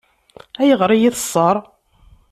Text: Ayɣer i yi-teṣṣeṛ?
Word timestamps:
Ayɣer 0.61 0.89
i 0.91 0.97
yi-teṣṣeṛ? 0.99 1.55